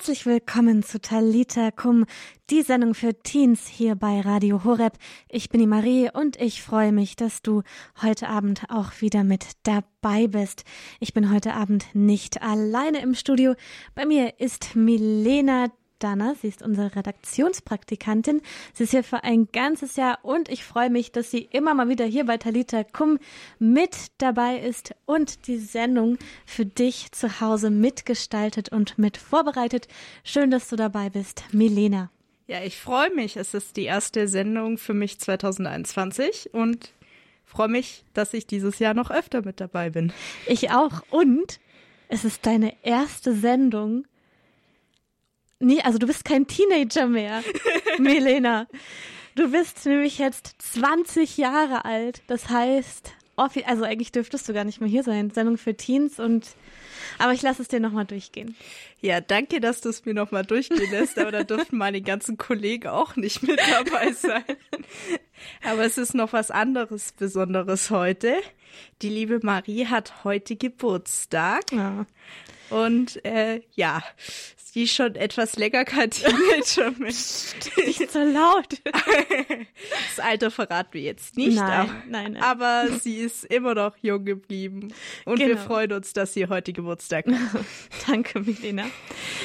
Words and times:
Herzlich 0.00 0.24
willkommen 0.24 0.82
zu 0.82 0.98
Talita 0.98 1.70
Kum, 1.70 2.06
die 2.48 2.62
Sendung 2.62 2.94
für 2.94 3.12
Teens 3.22 3.66
hier 3.66 3.96
bei 3.96 4.22
Radio 4.22 4.64
Horeb. 4.64 4.94
Ich 5.28 5.50
bin 5.50 5.60
die 5.60 5.66
Marie 5.66 6.08
und 6.10 6.40
ich 6.40 6.62
freue 6.62 6.90
mich, 6.90 7.16
dass 7.16 7.42
du 7.42 7.60
heute 8.00 8.30
Abend 8.30 8.62
auch 8.70 9.02
wieder 9.02 9.24
mit 9.24 9.44
dabei 9.64 10.26
bist. 10.26 10.64
Ich 11.00 11.12
bin 11.12 11.30
heute 11.30 11.52
Abend 11.52 11.84
nicht 11.92 12.40
alleine 12.40 13.02
im 13.02 13.12
Studio. 13.12 13.54
Bei 13.94 14.06
mir 14.06 14.40
ist 14.40 14.74
Milena 14.74 15.66
Dana. 16.00 16.34
Sie 16.40 16.48
ist 16.48 16.62
unsere 16.62 16.96
Redaktionspraktikantin. 16.96 18.42
Sie 18.74 18.84
ist 18.84 18.90
hier 18.90 19.04
für 19.04 19.22
ein 19.22 19.48
ganzes 19.52 19.96
Jahr 19.96 20.18
und 20.22 20.48
ich 20.48 20.64
freue 20.64 20.90
mich, 20.90 21.12
dass 21.12 21.30
sie 21.30 21.42
immer 21.42 21.74
mal 21.74 21.88
wieder 21.88 22.04
hier 22.04 22.24
bei 22.24 22.36
Talita 22.36 22.82
Kum 22.82 23.18
mit 23.58 23.96
dabei 24.18 24.58
ist 24.58 24.94
und 25.06 25.46
die 25.46 25.58
Sendung 25.58 26.18
für 26.44 26.66
dich 26.66 27.12
zu 27.12 27.40
Hause 27.40 27.70
mitgestaltet 27.70 28.70
und 28.70 28.98
mit 28.98 29.16
vorbereitet. 29.16 29.86
Schön, 30.24 30.50
dass 30.50 30.68
du 30.68 30.76
dabei 30.76 31.10
bist, 31.10 31.44
Milena. 31.52 32.10
Ja, 32.46 32.64
ich 32.64 32.78
freue 32.78 33.14
mich. 33.14 33.36
Es 33.36 33.54
ist 33.54 33.76
die 33.76 33.84
erste 33.84 34.26
Sendung 34.26 34.76
für 34.76 34.94
mich 34.94 35.20
2021 35.20 36.52
und 36.52 36.92
freue 37.44 37.68
mich, 37.68 38.04
dass 38.12 38.34
ich 38.34 38.46
dieses 38.46 38.80
Jahr 38.80 38.94
noch 38.94 39.10
öfter 39.10 39.42
mit 39.42 39.60
dabei 39.60 39.90
bin. 39.90 40.12
Ich 40.46 40.70
auch. 40.70 41.02
Und 41.10 41.60
es 42.08 42.24
ist 42.24 42.44
deine 42.44 42.74
erste 42.82 43.34
Sendung 43.34 44.04
Nee, 45.60 45.80
also 45.82 45.98
du 45.98 46.06
bist 46.06 46.24
kein 46.24 46.46
Teenager 46.46 47.06
mehr, 47.06 47.42
Melena. 47.98 48.66
Du 49.34 49.50
bist 49.52 49.86
nämlich 49.86 50.18
jetzt 50.18 50.54
20 50.58 51.36
Jahre 51.36 51.84
alt. 51.84 52.22
Das 52.26 52.48
heißt, 52.48 53.12
also 53.36 53.84
eigentlich 53.84 54.12
dürftest 54.12 54.48
du 54.48 54.52
gar 54.52 54.64
nicht 54.64 54.80
mehr 54.80 54.90
hier 54.90 55.02
sein. 55.02 55.30
Sendung 55.30 55.58
für 55.58 55.76
Teens 55.76 56.18
und 56.18 56.46
aber 57.18 57.32
ich 57.32 57.42
lasse 57.42 57.62
es 57.62 57.68
dir 57.68 57.80
nochmal 57.80 58.04
durchgehen. 58.04 58.56
Ja, 59.00 59.20
danke, 59.20 59.60
dass 59.60 59.80
du 59.80 59.88
es 59.88 60.04
mir 60.04 60.14
nochmal 60.14 60.44
durchgehen 60.44 60.90
lässt, 60.90 61.18
aber 61.18 61.30
da 61.30 61.44
dürften 61.44 61.76
meine 61.76 62.02
ganzen 62.02 62.36
Kollegen 62.38 62.88
auch 62.88 63.16
nicht 63.16 63.42
mit 63.42 63.58
dabei 63.58 64.12
sein. 64.12 64.44
Aber 65.62 65.84
es 65.84 65.98
ist 65.98 66.14
noch 66.14 66.32
was 66.32 66.50
anderes 66.50 67.12
Besonderes 67.12 67.90
heute. 67.90 68.36
Die 69.02 69.08
liebe 69.08 69.40
Marie 69.42 69.86
hat 69.86 70.24
heute 70.24 70.56
Geburtstag. 70.56 71.72
Ja. 71.72 72.06
Und 72.70 73.24
äh, 73.24 73.62
ja, 73.74 74.02
sie 74.72 74.84
ist 74.84 74.94
schon 74.94 75.14
etwas 75.14 75.56
länger 75.56 75.84
kein 75.84 76.10
Teenager 76.10 76.92
mehr. 76.92 77.12
Nicht 77.86 78.10
so 78.10 78.20
laut. 78.20 78.66
Das 80.16 80.24
Alter 80.24 80.50
verraten 80.50 80.92
wir 80.92 81.00
jetzt 81.00 81.36
nicht. 81.36 81.56
Nein, 81.56 81.70
aber, 81.70 81.92
nein, 82.08 82.32
nein. 82.32 82.42
aber 82.42 82.88
sie 83.00 83.16
ist 83.16 83.44
immer 83.44 83.74
noch 83.74 83.96
jung 84.02 84.24
geblieben. 84.24 84.92
Und 85.24 85.38
genau. 85.38 85.48
wir 85.48 85.56
freuen 85.56 85.92
uns, 85.92 86.12
dass 86.12 86.34
sie 86.34 86.46
heute 86.48 86.72
Geburtstag 86.72 87.26
hat. 87.26 87.64
Danke, 88.06 88.40
Milena. 88.40 88.84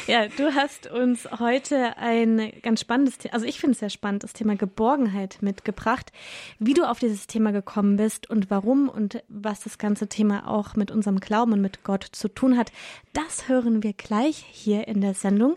Ja, 0.08 0.28
du 0.28 0.54
hast 0.54 0.88
uns 0.92 1.28
heute 1.40 1.98
ein 1.98 2.52
ganz 2.62 2.82
spannendes 2.82 3.18
Thema, 3.18 3.34
also 3.34 3.46
ich 3.46 3.60
finde 3.60 3.74
es 3.74 3.80
sehr 3.80 3.90
spannend, 3.90 4.24
das 4.24 4.34
Thema 4.34 4.56
Geborgenheit 4.56 5.38
mitgebracht. 5.42 6.12
Wie 6.60 6.74
du 6.74 6.84
auf 6.84 7.00
dieses 7.00 7.28
Thema 7.28 7.52
gekommen 7.52 7.98
bist 7.98 8.30
und 8.30 8.50
warum 8.50 8.90
und 8.90 9.24
was 9.28 9.62
das 9.62 9.78
ganze 9.78 10.08
Thema 10.08 10.48
auch 10.48 10.76
mit 10.76 10.92
unserem 10.92 11.20
Glauben 11.20 11.54
und 11.54 11.62
mit 11.62 11.84
Gott 11.84 12.04
zu 12.12 12.28
tun 12.28 12.58
hat, 12.58 12.72
das 13.16 13.48
hören 13.48 13.82
wir 13.82 13.94
gleich 13.94 14.46
hier 14.52 14.88
in 14.88 15.00
der 15.00 15.14
Sendung. 15.14 15.56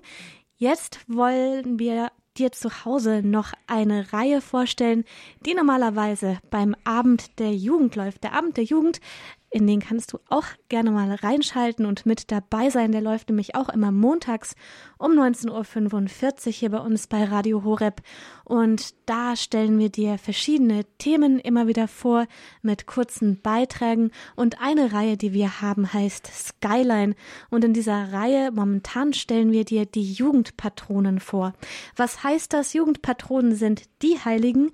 Jetzt 0.57 1.01
wollen 1.09 1.79
wir 1.79 2.13
dir 2.37 2.53
zu 2.53 2.85
Hause 2.85 3.21
noch 3.25 3.53
eine 3.67 4.13
Reihe 4.13 4.41
vorstellen, 4.41 5.05
die 5.45 5.55
normalerweise 5.55 6.39
beim 6.51 6.77
Abend 6.85 7.39
der 7.41 7.53
Jugend 7.53 7.97
läuft. 7.97 8.23
Der 8.23 8.33
Abend 8.33 8.57
der 8.57 8.65
Jugend 8.65 9.01
in 9.51 9.67
den 9.67 9.81
kannst 9.81 10.13
du 10.13 10.19
auch 10.29 10.45
gerne 10.69 10.91
mal 10.91 11.15
reinschalten 11.15 11.87
und 11.87 12.05
mit 12.05 12.31
dabei 12.31 12.69
sein. 12.69 12.93
Der 12.93 13.01
läuft 13.01 13.29
nämlich 13.29 13.55
auch 13.55 13.71
immer 13.71 13.91
montags 13.91 14.55
um 14.99 15.13
19.45 15.13 16.47
Uhr 16.47 16.53
hier 16.53 16.71
bei 16.71 16.79
uns 16.79 17.07
bei 17.07 17.25
Radio 17.25 17.65
Horeb. 17.65 18.03
Und 18.45 18.95
da 19.07 19.37
stellen 19.37 19.79
wir 19.79 19.89
dir 19.89 20.19
verschiedene 20.19 20.85
Themen 20.99 21.39
immer 21.39 21.67
wieder 21.67 21.89
vor 21.89 22.27
mit 22.61 22.87
kurzen 22.87 23.41
Beiträgen. 23.41 24.11
Und 24.37 24.61
eine 24.61 24.93
Reihe, 24.93 25.17
die 25.17 25.33
wir 25.33 25.63
haben, 25.63 25.93
heißt 25.93 26.27
Skyline. 26.27 27.15
Und 27.49 27.65
in 27.65 27.73
dieser 27.73 28.13
Reihe 28.13 28.51
momentan 28.53 29.15
stellen 29.15 29.51
wir 29.51 29.65
dir 29.65 29.87
die 29.87 30.13
Jugendpatronen 30.13 31.21
vor. 31.21 31.55
Was 31.97 32.23
heißt 32.23 32.53
das? 32.53 32.75
Jugendpatronen 32.75 33.55
sind 33.55 33.85
die 34.03 34.19
Heiligen, 34.23 34.73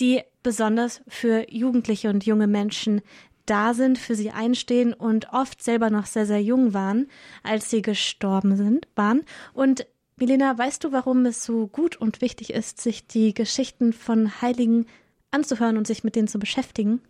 die 0.00 0.22
besonders 0.42 1.02
für 1.08 1.50
Jugendliche 1.50 2.10
und 2.10 2.24
junge 2.26 2.46
Menschen 2.46 3.02
da 3.46 3.74
sind, 3.74 3.98
für 3.98 4.14
sie 4.14 4.30
einstehen 4.30 4.92
und 4.92 5.32
oft 5.32 5.62
selber 5.62 5.90
noch 5.90 6.06
sehr, 6.06 6.26
sehr 6.26 6.42
jung 6.42 6.74
waren, 6.74 7.08
als 7.42 7.70
sie 7.70 7.82
gestorben 7.82 8.56
sind, 8.56 8.88
waren. 8.94 9.22
Und 9.52 9.86
Milena, 10.16 10.56
weißt 10.56 10.84
du, 10.84 10.92
warum 10.92 11.26
es 11.26 11.44
so 11.44 11.66
gut 11.66 11.96
und 11.96 12.20
wichtig 12.20 12.50
ist, 12.50 12.80
sich 12.80 13.06
die 13.06 13.34
Geschichten 13.34 13.92
von 13.92 14.40
Heiligen 14.40 14.86
anzuhören 15.30 15.76
und 15.76 15.86
sich 15.86 16.04
mit 16.04 16.14
denen 16.14 16.28
zu 16.28 16.38
beschäftigen? 16.38 17.00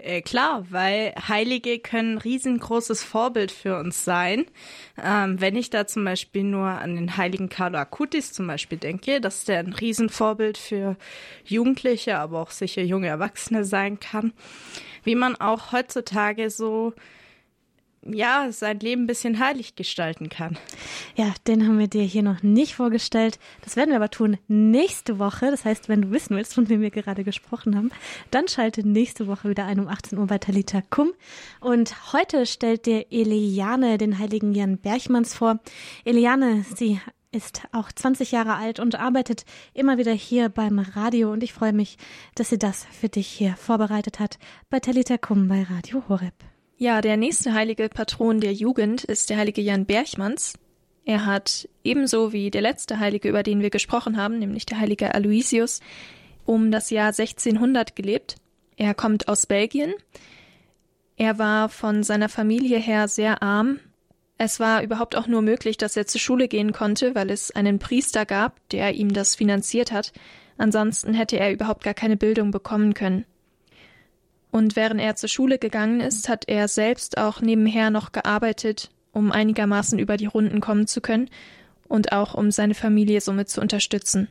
Äh, 0.00 0.22
klar, 0.22 0.64
weil 0.70 1.12
Heilige 1.28 1.80
können 1.80 2.18
riesengroßes 2.18 3.02
Vorbild 3.02 3.50
für 3.50 3.78
uns 3.78 4.04
sein. 4.04 4.46
Ähm, 5.02 5.40
wenn 5.40 5.56
ich 5.56 5.70
da 5.70 5.88
zum 5.88 6.04
Beispiel 6.04 6.44
nur 6.44 6.66
an 6.66 6.94
den 6.94 7.16
heiligen 7.16 7.48
Carlo 7.48 7.78
Acutis 7.78 8.32
zum 8.32 8.46
Beispiel 8.46 8.78
denke, 8.78 9.20
dass 9.20 9.44
der 9.44 9.58
ein 9.58 9.72
Riesenvorbild 9.72 10.56
für 10.56 10.96
Jugendliche, 11.44 12.18
aber 12.18 12.40
auch 12.40 12.52
sicher 12.52 12.82
junge 12.82 13.08
Erwachsene 13.08 13.64
sein 13.64 13.98
kann 13.98 14.32
wie 15.08 15.14
man 15.14 15.36
auch 15.36 15.72
heutzutage 15.72 16.50
so 16.50 16.92
ja, 18.02 18.52
sein 18.52 18.78
Leben 18.80 19.04
ein 19.04 19.06
bisschen 19.06 19.38
heilig 19.38 19.74
gestalten 19.74 20.28
kann. 20.28 20.58
Ja, 21.16 21.32
den 21.46 21.66
haben 21.66 21.78
wir 21.78 21.88
dir 21.88 22.02
hier 22.02 22.22
noch 22.22 22.42
nicht 22.42 22.74
vorgestellt. 22.74 23.38
Das 23.62 23.74
werden 23.74 23.88
wir 23.88 23.96
aber 23.96 24.10
tun 24.10 24.36
nächste 24.48 25.18
Woche. 25.18 25.50
Das 25.50 25.64
heißt, 25.64 25.88
wenn 25.88 26.02
du 26.02 26.10
wissen 26.10 26.36
willst, 26.36 26.54
von 26.54 26.68
wem 26.68 26.82
wir 26.82 26.90
gerade 26.90 27.24
gesprochen 27.24 27.74
haben, 27.74 27.90
dann 28.30 28.48
schalte 28.48 28.86
nächste 28.86 29.26
Woche 29.26 29.48
wieder 29.48 29.64
ein 29.64 29.80
um 29.80 29.88
18 29.88 30.18
Uhr 30.18 30.26
bei 30.26 30.36
Talita 30.36 30.82
Kum. 30.90 31.12
Und 31.60 32.12
heute 32.12 32.44
stellt 32.44 32.84
dir 32.84 33.06
Eliane 33.10 33.96
den 33.96 34.18
heiligen 34.18 34.52
Jan 34.52 34.76
Berchmanns 34.76 35.34
vor. 35.34 35.58
Eliane, 36.04 36.66
sie 36.76 37.00
ist 37.30 37.62
auch 37.72 37.92
20 37.92 38.32
Jahre 38.32 38.54
alt 38.54 38.80
und 38.80 38.94
arbeitet 38.94 39.44
immer 39.74 39.98
wieder 39.98 40.12
hier 40.12 40.48
beim 40.48 40.78
Radio 40.78 41.30
und 41.32 41.42
ich 41.42 41.52
freue 41.52 41.72
mich, 41.72 41.98
dass 42.34 42.48
sie 42.48 42.58
das 42.58 42.86
für 42.90 43.08
dich 43.08 43.26
hier 43.26 43.54
vorbereitet 43.56 44.18
hat 44.18 44.38
bei 44.70 44.80
Talita 44.80 45.18
Kum 45.18 45.48
bei 45.48 45.62
Radio 45.62 46.02
Horeb. 46.08 46.34
Ja, 46.76 47.00
der 47.00 47.16
nächste 47.16 47.52
heilige 47.52 47.88
Patron 47.88 48.40
der 48.40 48.52
Jugend 48.52 49.04
ist 49.04 49.30
der 49.30 49.36
heilige 49.36 49.60
Jan 49.60 49.84
Berchmanns. 49.84 50.54
Er 51.04 51.26
hat 51.26 51.68
ebenso 51.84 52.32
wie 52.32 52.50
der 52.50 52.62
letzte 52.62 52.98
Heilige, 52.98 53.28
über 53.28 53.42
den 53.42 53.62
wir 53.62 53.70
gesprochen 53.70 54.16
haben, 54.16 54.38
nämlich 54.38 54.66
der 54.66 54.78
heilige 54.78 55.14
Aloysius, 55.14 55.80
um 56.44 56.70
das 56.70 56.90
Jahr 56.90 57.08
1600 57.08 57.96
gelebt. 57.96 58.36
Er 58.76 58.94
kommt 58.94 59.26
aus 59.28 59.46
Belgien. 59.46 59.92
Er 61.16 61.38
war 61.38 61.68
von 61.68 62.04
seiner 62.04 62.28
Familie 62.28 62.78
her 62.78 63.08
sehr 63.08 63.42
arm, 63.42 63.80
es 64.38 64.60
war 64.60 64.84
überhaupt 64.84 65.16
auch 65.16 65.26
nur 65.26 65.42
möglich, 65.42 65.76
dass 65.76 65.96
er 65.96 66.06
zur 66.06 66.20
Schule 66.20 66.46
gehen 66.46 66.72
konnte, 66.72 67.16
weil 67.16 67.28
es 67.30 67.50
einen 67.50 67.80
Priester 67.80 68.24
gab, 68.24 68.56
der 68.70 68.94
ihm 68.94 69.12
das 69.12 69.34
finanziert 69.34 69.90
hat. 69.90 70.12
Ansonsten 70.56 71.12
hätte 71.12 71.38
er 71.38 71.52
überhaupt 71.52 71.82
gar 71.82 71.94
keine 71.94 72.16
Bildung 72.16 72.52
bekommen 72.52 72.94
können. 72.94 73.24
Und 74.52 74.76
während 74.76 75.00
er 75.00 75.16
zur 75.16 75.28
Schule 75.28 75.58
gegangen 75.58 76.00
ist, 76.00 76.28
hat 76.28 76.48
er 76.48 76.68
selbst 76.68 77.18
auch 77.18 77.40
nebenher 77.40 77.90
noch 77.90 78.12
gearbeitet, 78.12 78.90
um 79.12 79.32
einigermaßen 79.32 79.98
über 79.98 80.16
die 80.16 80.26
Runden 80.26 80.60
kommen 80.60 80.86
zu 80.86 81.00
können 81.00 81.28
und 81.88 82.12
auch 82.12 82.34
um 82.34 82.52
seine 82.52 82.74
Familie 82.74 83.20
somit 83.20 83.48
zu 83.48 83.60
unterstützen. 83.60 84.28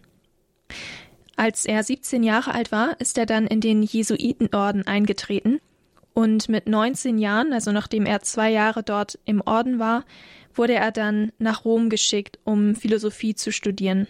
Als 1.35 1.65
er 1.65 1.83
17 1.83 2.23
Jahre 2.23 2.53
alt 2.53 2.71
war, 2.71 2.99
ist 2.99 3.17
er 3.17 3.25
dann 3.25 3.45
in 3.45 3.61
den 3.61 3.83
Jesuitenorden 3.83 4.87
eingetreten 4.87 5.59
und 6.17 6.49
mit 6.49 6.65
19 6.67 7.19
Jahren, 7.19 7.53
also 7.53 7.71
nachdem 7.71 8.07
er 8.07 8.23
zwei 8.23 8.49
Jahre 8.49 8.81
dort 8.81 9.19
im 9.25 9.39
Orden 9.39 9.77
war, 9.77 10.03
wurde 10.55 10.73
er 10.73 10.91
dann 10.91 11.31
nach 11.37 11.63
Rom 11.63 11.91
geschickt, 11.91 12.39
um 12.43 12.73
Philosophie 12.73 13.35
zu 13.35 13.51
studieren. 13.51 14.07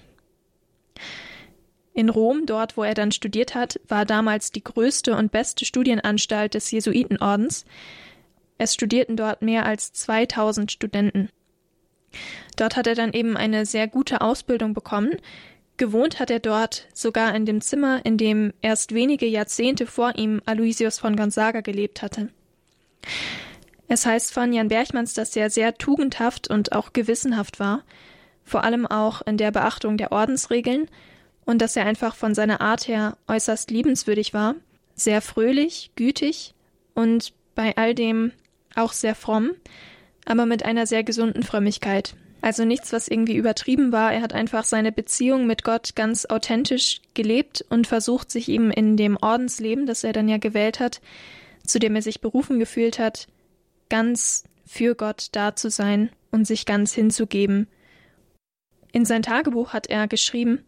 In 1.94 2.08
Rom, 2.08 2.46
dort 2.46 2.78
wo 2.78 2.84
er 2.84 2.94
dann 2.94 3.12
studiert 3.12 3.56
hat, 3.56 3.82
war 3.90 4.06
damals 4.06 4.54
die 4.54 4.64
größte 4.64 5.18
und 5.18 5.34
beste 5.34 5.66
Studienanstalt 5.66 6.54
des 6.54 6.72
Jesuitenordens. 6.72 7.66
Es 8.58 8.74
studierten 8.74 9.18
dort 9.18 9.42
mehr 9.42 9.66
als 9.66 9.92
2000 9.92 10.72
Studenten. 10.72 11.28
Dort 12.56 12.78
hat 12.78 12.88
er 12.88 12.96
dann 12.96 13.12
eben 13.12 13.36
eine 13.36 13.66
sehr 13.66 13.90
gute 13.90 14.22
Ausbildung 14.22 14.74
bekommen, 14.74 15.18
Gewohnt 15.78 16.20
hat 16.20 16.32
er 16.32 16.40
dort 16.40 16.88
sogar 16.94 17.36
in 17.36 17.46
dem 17.46 17.62
Zimmer, 17.62 18.04
in 18.04 18.18
dem 18.18 18.52
erst 18.62 18.94
wenige 18.94 19.28
Jahrzehnte 19.28 19.86
vor 19.86 20.16
ihm 20.16 20.42
Aloysius 20.46 20.98
von 20.98 21.16
Gonzaga 21.16 21.62
gelebt 21.62 22.02
hatte. 22.02 22.30
Es 23.88 24.06
heißt 24.06 24.34
von 24.34 24.52
Jan 24.52 24.68
Berchmanns, 24.68 25.14
dass 25.14 25.36
er 25.36 25.50
sehr 25.50 25.78
tugendhaft 25.78 26.50
und 26.50 26.74
auch 26.74 26.94
gewissenhaft 26.94 27.60
war, 27.60 27.84
vor 28.44 28.64
allem 28.64 28.88
auch 28.88 29.22
in 29.22 29.38
der 29.38 29.52
Beachtung 29.52 29.98
der 29.98 30.12
Ordensregeln 30.12 30.90
und 31.46 31.62
dass 31.62 31.76
er 31.76 31.86
einfach 31.86 32.16
von 32.16 32.34
seiner 32.34 32.60
Art 32.60 32.88
her 32.88 33.18
äußerst 33.28 33.70
liebenswürdig 33.72 34.34
war, 34.34 34.56
sehr 34.96 35.22
fröhlich, 35.22 35.92
gütig 35.96 36.54
und 36.96 37.34
bei 37.56 37.78
all 37.78 37.94
dem 37.94 38.32
auch 38.76 38.94
sehr 38.94 39.16
fromm, 39.16 39.52
aber 40.26 40.46
mit 40.46 40.64
einer 40.66 40.88
sehr 40.88 41.04
gesunden 41.04 41.44
Frömmigkeit. 41.44 42.16
Also 42.48 42.64
nichts, 42.64 42.94
was 42.94 43.10
irgendwie 43.10 43.36
übertrieben 43.36 43.92
war. 43.92 44.14
Er 44.14 44.22
hat 44.22 44.32
einfach 44.32 44.64
seine 44.64 44.94
Beziehung 44.94 45.48
mit 45.48 45.66
Gott 45.66 45.98
ganz 45.98 46.26
authentisch 46.26 47.02
gelebt 47.14 47.66
und 47.68 47.88
versucht, 47.88 48.32
sich 48.32 48.48
ihm 48.48 48.72
in 48.72 48.96
dem 48.96 49.18
Ordensleben, 49.18 49.86
das 49.86 50.06
er 50.06 50.14
dann 50.14 50.30
ja 50.30 50.38
gewählt 50.38 50.80
hat, 50.80 51.02
zu 51.66 51.78
dem 51.78 51.94
er 51.98 52.02
sich 52.02 52.22
berufen 52.22 52.58
gefühlt 52.58 53.00
hat, 53.00 53.28
ganz 53.90 54.46
für 54.66 54.96
Gott 54.96 55.28
da 55.34 55.58
zu 55.58 55.70
sein 55.70 56.10
und 56.32 56.48
sich 56.48 56.66
ganz 56.66 56.94
hinzugeben. 56.94 57.68
In 58.94 59.04
sein 59.04 59.24
Tagebuch 59.24 59.74
hat 59.74 59.88
er 59.88 60.08
geschrieben, 60.08 60.64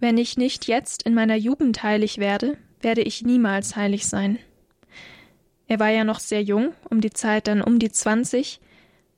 wenn 0.00 0.18
ich 0.18 0.36
nicht 0.36 0.66
jetzt 0.66 1.04
in 1.04 1.14
meiner 1.14 1.36
Jugend 1.36 1.84
heilig 1.84 2.18
werde, 2.18 2.58
werde 2.80 3.02
ich 3.02 3.22
niemals 3.22 3.76
heilig 3.76 4.08
sein. 4.08 4.40
Er 5.68 5.78
war 5.78 5.90
ja 5.90 6.02
noch 6.02 6.18
sehr 6.18 6.42
jung, 6.42 6.72
um 6.90 7.00
die 7.00 7.12
Zeit 7.12 7.46
dann 7.46 7.62
um 7.62 7.78
die 7.78 7.92
20, 7.92 8.60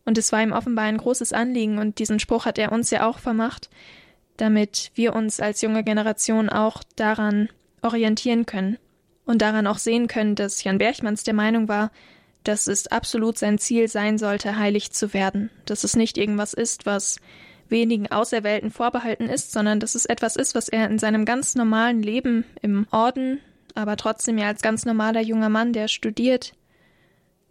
und 0.04 0.18
es 0.18 0.32
war 0.32 0.42
ihm 0.42 0.52
offenbar 0.52 0.84
ein 0.84 0.98
großes 0.98 1.32
Anliegen, 1.32 1.78
und 1.78 1.98
diesen 1.98 2.20
Spruch 2.20 2.46
hat 2.46 2.58
er 2.58 2.72
uns 2.72 2.90
ja 2.90 3.08
auch 3.08 3.18
vermacht, 3.18 3.70
damit 4.36 4.90
wir 4.94 5.14
uns 5.14 5.40
als 5.40 5.62
junge 5.62 5.84
Generation 5.84 6.48
auch 6.48 6.82
daran 6.96 7.48
orientieren 7.82 8.46
können 8.46 8.78
und 9.24 9.42
daran 9.42 9.66
auch 9.66 9.78
sehen 9.78 10.08
können, 10.08 10.34
dass 10.34 10.64
Jan 10.64 10.78
Berchmanns 10.78 11.22
der 11.22 11.34
Meinung 11.34 11.68
war, 11.68 11.90
dass 12.42 12.66
es 12.66 12.86
absolut 12.88 13.38
sein 13.38 13.58
Ziel 13.58 13.88
sein 13.88 14.18
sollte, 14.18 14.58
heilig 14.58 14.92
zu 14.92 15.14
werden, 15.14 15.50
dass 15.64 15.84
es 15.84 15.96
nicht 15.96 16.18
irgendwas 16.18 16.52
ist, 16.52 16.84
was 16.84 17.18
wenigen 17.68 18.10
Auserwählten 18.12 18.70
vorbehalten 18.70 19.28
ist, 19.28 19.52
sondern 19.52 19.80
dass 19.80 19.94
es 19.94 20.04
etwas 20.04 20.36
ist, 20.36 20.54
was 20.54 20.68
er 20.68 20.88
in 20.90 20.98
seinem 20.98 21.24
ganz 21.24 21.54
normalen 21.54 22.02
Leben 22.02 22.44
im 22.60 22.86
Orden, 22.90 23.40
aber 23.74 23.96
trotzdem 23.96 24.36
ja 24.36 24.48
als 24.48 24.60
ganz 24.60 24.84
normaler 24.84 25.22
junger 25.22 25.48
Mann, 25.48 25.72
der 25.72 25.88
studiert 25.88 26.52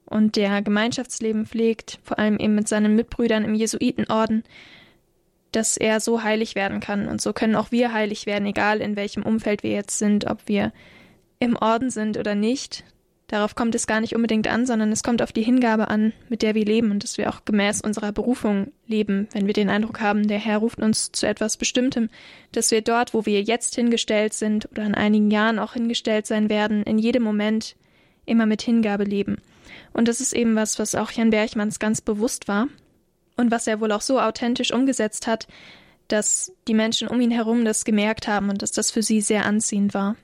und 0.06 0.36
der 0.36 0.62
Gemeinschaftsleben 0.62 1.46
pflegt, 1.46 2.00
vor 2.04 2.20
allem 2.20 2.38
eben 2.38 2.56
mit 2.56 2.68
seinen 2.68 2.96
Mitbrüdern 2.96 3.46
im 3.46 3.56
Jesuitenorden, 3.56 4.44
dass 5.52 5.78
er 5.78 6.00
so 6.00 6.24
heilig 6.24 6.56
werden 6.56 6.80
kann. 6.80 7.08
Und 7.08 7.22
so 7.22 7.34
können 7.34 7.56
auch 7.56 7.72
wir 7.72 7.94
heilig 7.94 8.26
werden, 8.26 8.46
egal 8.48 8.82
in 8.82 8.96
welchem 8.96 9.24
Umfeld 9.24 9.64
wir 9.64 9.72
jetzt 9.72 10.00
sind, 10.00 10.30
ob 10.30 10.48
wir 10.48 10.74
im 11.40 11.56
Orden 11.56 11.90
sind 11.90 12.18
oder 12.18 12.36
nicht. 12.36 12.84
Darauf 13.28 13.56
kommt 13.56 13.74
es 13.74 13.88
gar 13.88 14.02
nicht 14.02 14.16
unbedingt 14.16 14.48
an, 14.48 14.66
sondern 14.66 14.92
es 14.92 15.02
kommt 15.02 15.22
auf 15.22 15.32
die 15.32 15.42
Hingabe 15.42 15.88
an, 15.88 16.14
mit 16.30 16.42
der 16.42 16.54
wir 16.54 16.66
leben 16.66 16.92
und 16.92 17.04
dass 17.04 17.18
wir 17.18 17.30
auch 17.30 17.46
gemäß 17.46 17.82
unserer 17.82 18.12
Berufung 18.12 18.72
leben, 18.86 19.28
wenn 19.32 19.48
wir 19.48 19.54
den 19.54 19.70
Eindruck 19.70 20.02
haben, 20.02 20.28
der 20.28 20.38
Herr 20.38 20.60
ruft 20.60 20.80
uns 20.80 21.12
zu 21.12 21.26
etwas 21.26 21.58
Bestimmtem, 21.58 22.10
dass 22.52 22.70
wir 22.70 22.82
dort, 22.82 23.14
wo 23.14 23.26
wir 23.26 23.42
jetzt 23.42 23.74
hingestellt 23.76 24.34
sind 24.34 24.70
oder 24.72 24.84
in 24.84 24.94
einigen 24.94 25.32
Jahren 25.32 25.58
auch 25.58 25.74
hingestellt 25.74 26.28
sein 26.28 26.50
werden, 26.50 26.84
in 26.84 27.00
jedem 27.00 27.24
Moment 27.24 27.76
immer 28.26 28.46
mit 28.46 28.62
Hingabe 28.62 29.04
leben. 29.04 29.38
Und 29.94 30.08
das 30.08 30.22
ist 30.22 30.34
eben 30.34 30.56
was, 30.56 30.80
was 30.80 30.96
auch 30.96 31.12
Jan 31.12 31.30
Berchmanns 31.30 31.80
ganz 31.80 32.02
bewusst 32.02 32.48
war 32.48 32.68
und 33.38 33.52
was 33.52 33.68
er 33.68 33.80
wohl 33.80 33.92
auch 33.92 34.02
so 34.02 34.20
authentisch 34.20 34.74
umgesetzt 34.74 35.28
hat, 35.28 35.48
dass 36.08 36.52
die 36.68 36.74
Menschen 36.74 37.08
um 37.08 37.22
ihn 37.22 37.32
herum 37.32 37.64
das 37.64 37.86
gemerkt 37.86 38.28
haben 38.28 38.50
und 38.50 38.62
dass 38.62 38.72
das 38.72 38.92
für 38.92 39.04
sie 39.04 39.22
sehr 39.22 39.46
anziehend 39.46 39.94
war. 39.94 40.16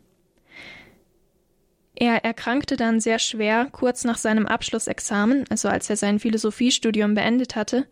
Er 1.96 2.24
erkrankte 2.24 2.78
dann 2.78 3.00
sehr 3.00 3.20
schwer 3.20 3.68
kurz 3.72 4.06
nach 4.06 4.18
seinem 4.18 4.48
Abschlussexamen, 4.48 5.46
also 5.50 5.68
als 5.68 5.90
er 5.90 5.98
sein 5.98 6.20
Philosophiestudium 6.20 7.14
beendet 7.14 7.56
hatte, 7.56 7.88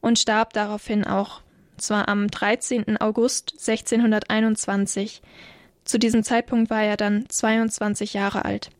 und 0.00 0.18
starb 0.18 0.52
daraufhin 0.52 1.04
auch, 1.04 1.42
zwar 1.76 2.08
am 2.08 2.28
13. 2.28 2.98
August 2.98 3.52
1621. 3.52 5.22
Zu 5.84 5.98
diesem 5.98 6.22
Zeitpunkt 6.22 6.70
war 6.70 6.82
er 6.82 6.96
dann 6.96 7.26
22 7.28 8.14
Jahre 8.14 8.44
alt. 8.44 8.70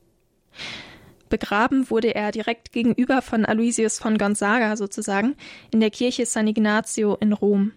Begraben 1.34 1.90
wurde 1.90 2.14
er 2.14 2.30
direkt 2.30 2.70
gegenüber 2.70 3.20
von 3.20 3.44
Aloysius 3.44 3.98
von 3.98 4.18
Gonzaga 4.18 4.76
sozusagen 4.76 5.34
in 5.72 5.80
der 5.80 5.90
Kirche 5.90 6.26
San 6.26 6.46
Ignazio 6.46 7.16
in 7.16 7.32
Rom. 7.32 7.72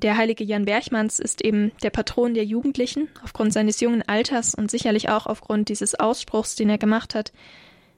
Der 0.00 0.16
heilige 0.16 0.44
Jan 0.44 0.64
Berchmanns 0.64 1.18
ist 1.18 1.44
eben 1.44 1.72
der 1.82 1.90
Patron 1.90 2.32
der 2.32 2.46
Jugendlichen, 2.46 3.10
aufgrund 3.22 3.52
seines 3.52 3.80
jungen 3.80 4.00
Alters 4.00 4.54
und 4.54 4.70
sicherlich 4.70 5.10
auch 5.10 5.26
aufgrund 5.26 5.68
dieses 5.68 5.94
Ausspruchs, 5.94 6.56
den 6.56 6.70
er 6.70 6.78
gemacht 6.78 7.14
hat, 7.14 7.34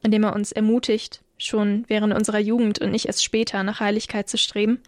indem 0.02 0.24
er 0.24 0.34
uns 0.34 0.50
ermutigt, 0.50 1.22
schon 1.38 1.84
während 1.86 2.12
unserer 2.12 2.40
Jugend 2.40 2.80
und 2.80 2.90
nicht 2.90 3.06
erst 3.06 3.22
später 3.22 3.62
nach 3.62 3.78
Heiligkeit 3.78 4.28
zu 4.28 4.36
streben. 4.36 4.80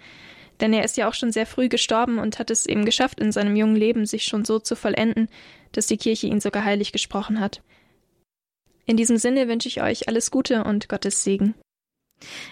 Denn 0.59 0.73
er 0.73 0.83
ist 0.83 0.97
ja 0.97 1.09
auch 1.09 1.15
schon 1.15 1.31
sehr 1.31 1.47
früh 1.47 1.69
gestorben 1.69 2.19
und 2.19 2.41
hat 2.41 2.51
es 2.51 2.67
eben 2.67 2.85
geschafft, 2.85 3.21
in 3.21 3.31
seinem 3.31 3.55
jungen 3.55 3.77
Leben 3.77 4.07
sich 4.07 4.25
schon 4.25 4.45
so 4.45 4.59
zu 4.59 4.75
vollenden, 4.75 5.29
dass 5.71 5.87
die 5.87 5.99
Kirche 5.99 6.27
ihn 6.27 6.41
sogar 6.41 6.65
heilig 6.65 6.91
gesprochen 6.91 7.39
hat. 7.39 7.63
In 8.89 8.97
diesem 8.97 9.19
Sinne 9.19 9.49
wünsche 9.49 9.69
ich 9.69 9.83
euch 9.83 10.09
alles 10.09 10.31
Gute 10.31 10.65
und 10.65 10.89
Gottes 10.89 11.23
Segen. 11.23 11.55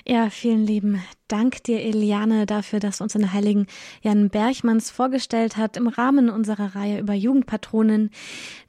Ja, 0.07 0.31
vielen 0.31 0.65
lieben 0.67 1.03
Dank 1.29 1.65
dir, 1.65 1.81
Eliane, 1.81 2.47
dafür, 2.47 2.79
dass 2.79 3.01
uns 3.01 3.15
den 3.15 3.33
heiligen 3.33 3.67
Jan 4.03 4.31
Berchmanns 4.31 4.91
vorgestellt 4.91 5.57
hat 5.57 5.77
im 5.77 5.89
Rahmen 5.89 6.31
unserer 6.31 6.77
Reihe 6.77 7.01
über 7.01 7.15
Jugendpatronen. 7.15 8.11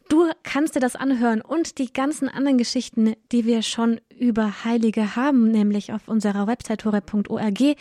Du 0.10 0.32
kannst 0.42 0.76
dir 0.76 0.80
das 0.80 0.96
anhören 0.96 1.42
und 1.42 1.78
die 1.78 1.92
ganzen 1.92 2.30
anderen 2.30 2.58
Geschichten, 2.58 3.14
die 3.32 3.46
wir 3.46 3.62
schon 3.62 4.00
über 4.18 4.64
Heilige 4.64 5.16
haben, 5.16 5.52
nämlich 5.52 5.92
auf 5.92 6.08
unserer 6.08 6.48
Website 6.48 6.86
horeb.org. 6.86 7.76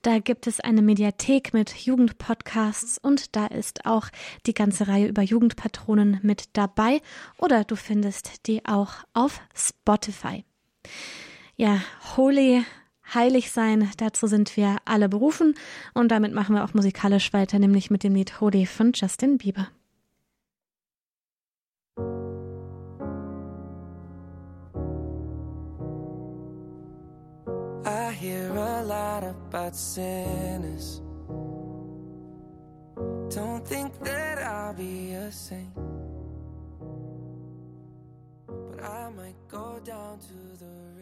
Da 0.00 0.18
gibt 0.20 0.46
es 0.46 0.60
eine 0.60 0.80
Mediathek 0.80 1.52
mit 1.52 1.74
Jugendpodcasts 1.74 2.98
und 2.98 3.34
da 3.36 3.46
ist 3.48 3.84
auch 3.84 4.08
die 4.46 4.54
ganze 4.54 4.88
Reihe 4.88 5.08
über 5.08 5.22
Jugendpatronen 5.22 6.20
mit 6.22 6.50
dabei 6.52 7.02
oder 7.36 7.64
du 7.64 7.76
findest 7.76 8.46
die 8.46 8.64
auch 8.64 8.92
auf 9.12 9.40
Spotify 9.54 10.44
ja, 11.56 11.80
holy, 12.16 12.64
heilig 13.14 13.50
sein, 13.50 13.90
dazu 13.98 14.26
sind 14.26 14.56
wir 14.56 14.76
alle 14.84 15.08
berufen 15.08 15.54
und 15.94 16.08
damit 16.08 16.32
machen 16.32 16.54
wir 16.54 16.64
auch 16.64 16.74
musikalisch 16.74 17.32
weiter, 17.32 17.58
nämlich 17.58 17.90
mit 17.90 18.04
dem 18.04 18.14
Lied 18.14 18.40
Holy 18.40 18.66
von 18.66 18.92
Justin 18.94 19.38
Bieber. 19.38 19.68
I 27.84 28.12
hear 28.12 28.50
a 28.52 28.82
lot 28.82 29.24
about 29.24 29.74
sinners. 29.74 31.02
Don't 33.28 33.66
think 33.66 33.98
that 34.04 34.38
I'll 34.38 34.74
be 34.74 35.14
a 35.14 35.32
saint. 35.32 35.74
But 38.46 38.82
I 38.82 39.08
might 39.16 39.36
go 39.48 39.80
down 39.84 40.18
to 40.18 40.58
the 40.58 41.01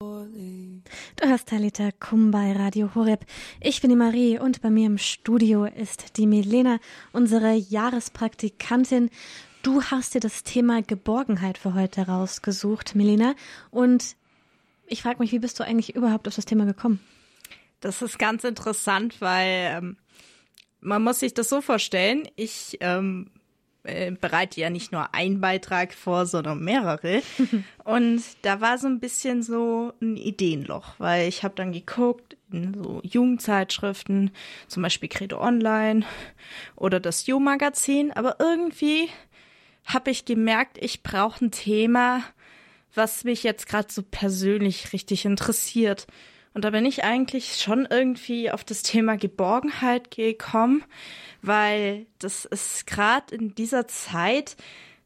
Du 0.00 1.26
hörst 1.26 1.48
Talita 1.48 1.90
Kum 1.90 2.30
bei 2.30 2.52
Radio 2.52 2.94
Horeb. 2.94 3.26
Ich 3.60 3.80
bin 3.80 3.90
die 3.90 3.96
Marie 3.96 4.38
und 4.38 4.62
bei 4.62 4.70
mir 4.70 4.86
im 4.86 4.96
Studio 4.96 5.64
ist 5.64 6.16
die 6.16 6.28
Milena, 6.28 6.78
unsere 7.10 7.54
Jahrespraktikantin. 7.54 9.10
Du 9.64 9.82
hast 9.82 10.14
dir 10.14 10.20
das 10.20 10.44
Thema 10.44 10.82
Geborgenheit 10.82 11.58
für 11.58 11.74
heute 11.74 12.06
rausgesucht, 12.06 12.94
Milena. 12.94 13.34
Und 13.72 14.14
ich 14.86 15.02
frage 15.02 15.18
mich, 15.18 15.32
wie 15.32 15.40
bist 15.40 15.58
du 15.58 15.64
eigentlich 15.64 15.96
überhaupt 15.96 16.28
auf 16.28 16.36
das 16.36 16.44
Thema 16.44 16.64
gekommen? 16.64 17.00
Das 17.80 18.00
ist 18.00 18.20
ganz 18.20 18.44
interessant, 18.44 19.20
weil 19.20 19.78
ähm, 19.78 19.96
man 20.78 21.02
muss 21.02 21.18
sich 21.18 21.34
das 21.34 21.48
so 21.48 21.60
vorstellen. 21.60 22.28
Ich 22.36 22.78
ähm, 22.82 23.32
äh, 23.84 24.10
bereite 24.10 24.60
ja 24.60 24.70
nicht 24.70 24.92
nur 24.92 25.14
einen 25.14 25.40
Beitrag 25.40 25.94
vor, 25.94 26.26
sondern 26.26 26.62
mehrere. 26.62 27.22
und 27.84 28.22
da 28.42 28.60
war 28.60 28.78
so 28.78 28.86
ein 28.86 29.00
bisschen 29.00 29.42
so 29.42 29.92
ein 30.00 30.16
Ideenloch, 30.16 30.94
weil 30.98 31.28
ich 31.28 31.42
habe 31.42 31.54
dann 31.54 31.72
geguckt 31.72 32.36
in 32.52 32.74
so 32.74 33.00
Jugendzeitschriften, 33.02 34.30
zum 34.66 34.82
Beispiel 34.82 35.08
Credo 35.08 35.40
Online 35.40 36.04
oder 36.76 37.00
das 37.00 37.26
You-Magazin, 37.26 38.12
aber 38.12 38.36
irgendwie 38.38 39.08
habe 39.84 40.10
ich 40.10 40.24
gemerkt, 40.24 40.78
ich 40.80 41.02
brauche 41.02 41.46
ein 41.46 41.50
Thema, 41.50 42.22
was 42.94 43.24
mich 43.24 43.42
jetzt 43.42 43.66
gerade 43.66 43.90
so 43.90 44.02
persönlich 44.02 44.92
richtig 44.92 45.24
interessiert. 45.24 46.06
Und 46.58 46.64
da 46.64 46.70
bin 46.70 46.86
ich 46.86 47.04
eigentlich 47.04 47.58
schon 47.62 47.86
irgendwie 47.88 48.50
auf 48.50 48.64
das 48.64 48.82
Thema 48.82 49.16
Geborgenheit 49.16 50.10
gekommen, 50.10 50.82
weil 51.40 52.06
das 52.18 52.46
ist 52.46 52.84
gerade 52.84 53.32
in 53.32 53.54
dieser 53.54 53.86
Zeit, 53.86 54.56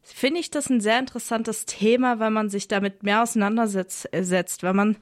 finde 0.01 0.39
ich 0.39 0.49
das 0.49 0.71
ein 0.71 0.81
sehr 0.81 0.97
interessantes 0.97 1.67
Thema, 1.67 2.17
weil 2.17 2.31
man 2.31 2.49
sich 2.49 2.67
damit 2.69 3.03
mehr 3.03 3.21
auseinandersetzt, 3.21 4.63
weil 4.63 4.73
man 4.73 4.97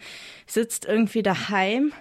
sitzt 0.45 0.83
irgendwie 0.83 1.23
daheim 1.23 1.93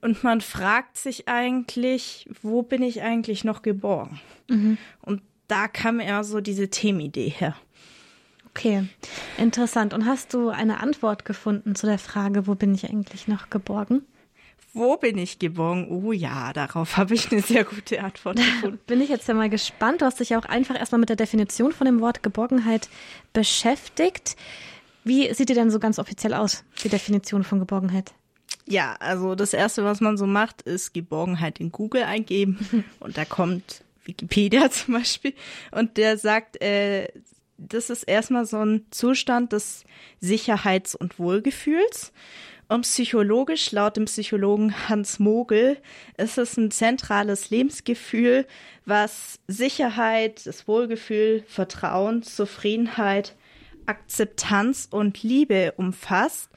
und 0.00 0.24
man 0.24 0.40
fragt 0.40 0.96
sich 0.96 1.28
eigentlich, 1.28 2.26
wo 2.40 2.62
bin 2.62 2.82
ich 2.82 3.02
eigentlich 3.02 3.44
noch 3.44 3.60
geboren? 3.60 4.18
Mhm. 4.48 4.78
Und 5.02 5.20
da 5.46 5.68
kam 5.68 6.00
eher 6.00 6.24
so 6.24 6.40
diese 6.40 6.70
Themenidee 6.70 7.28
her. 7.28 7.54
Okay, 8.50 8.88
interessant. 9.38 9.94
Und 9.94 10.06
hast 10.06 10.34
du 10.34 10.48
eine 10.48 10.80
Antwort 10.80 11.24
gefunden 11.24 11.74
zu 11.74 11.86
der 11.86 11.98
Frage, 11.98 12.46
wo 12.46 12.54
bin 12.54 12.74
ich 12.74 12.88
eigentlich 12.88 13.28
noch 13.28 13.48
geborgen? 13.50 14.02
Wo 14.72 14.96
bin 14.96 15.18
ich 15.18 15.38
geborgen? 15.38 15.88
Oh 15.88 16.12
ja, 16.12 16.52
darauf 16.52 16.96
habe 16.96 17.14
ich 17.14 17.32
eine 17.32 17.42
sehr 17.42 17.64
gute 17.64 18.02
Antwort 18.02 18.36
gefunden. 18.36 18.78
bin 18.86 19.00
ich 19.00 19.08
jetzt 19.08 19.26
ja 19.26 19.34
mal 19.34 19.50
gespannt. 19.50 20.00
Du 20.00 20.06
hast 20.06 20.20
dich 20.20 20.30
ja 20.30 20.38
auch 20.38 20.44
einfach 20.44 20.78
erstmal 20.78 21.00
mit 21.00 21.08
der 21.08 21.16
Definition 21.16 21.72
von 21.72 21.86
dem 21.86 22.00
Wort 22.00 22.22
Geborgenheit 22.22 22.88
beschäftigt. 23.32 24.36
Wie 25.02 25.32
sieht 25.34 25.48
die 25.48 25.54
denn 25.54 25.70
so 25.70 25.78
ganz 25.78 25.98
offiziell 25.98 26.34
aus, 26.34 26.64
die 26.84 26.88
Definition 26.88 27.42
von 27.42 27.58
Geborgenheit? 27.58 28.12
Ja, 28.66 28.96
also 29.00 29.34
das 29.34 29.54
Erste, 29.54 29.84
was 29.84 30.00
man 30.00 30.16
so 30.16 30.26
macht, 30.26 30.62
ist 30.62 30.92
Geborgenheit 30.92 31.58
in 31.58 31.72
Google 31.72 32.04
eingeben 32.04 32.84
und 33.00 33.16
da 33.16 33.24
kommt 33.24 33.82
Wikipedia 34.04 34.70
zum 34.70 34.94
Beispiel 34.94 35.34
und 35.72 35.96
der 35.96 36.18
sagt, 36.18 36.62
äh, 36.62 37.08
das 37.68 37.90
ist 37.90 38.04
erstmal 38.04 38.46
so 38.46 38.64
ein 38.64 38.86
Zustand 38.90 39.52
des 39.52 39.84
Sicherheits- 40.20 40.94
und 40.94 41.18
Wohlgefühls. 41.18 42.12
Und 42.68 42.82
psychologisch, 42.82 43.72
laut 43.72 43.96
dem 43.96 44.04
Psychologen 44.04 44.88
Hans 44.88 45.18
Mogel, 45.18 45.76
ist 46.16 46.38
es 46.38 46.56
ein 46.56 46.70
zentrales 46.70 47.50
Lebensgefühl, 47.50 48.46
was 48.84 49.40
Sicherheit, 49.48 50.46
das 50.46 50.68
Wohlgefühl, 50.68 51.42
Vertrauen, 51.48 52.22
Zufriedenheit, 52.22 53.34
Akzeptanz 53.86 54.86
und 54.88 55.22
Liebe 55.24 55.74
umfasst. 55.76 56.48